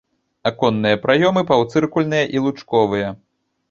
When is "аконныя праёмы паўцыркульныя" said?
0.49-2.25